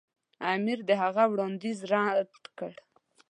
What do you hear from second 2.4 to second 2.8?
کړ.